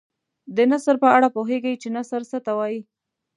[0.55, 2.81] د نثر په اړه پوهیږئ چې نثر څه ته وايي.